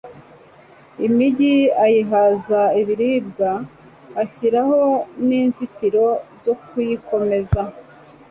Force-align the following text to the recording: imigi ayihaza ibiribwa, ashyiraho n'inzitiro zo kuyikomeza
imigi 1.07 1.55
ayihaza 1.85 2.61
ibiribwa, 2.81 3.51
ashyiraho 4.21 4.79
n'inzitiro 5.27 6.05
zo 6.43 6.53
kuyikomeza 6.65 7.61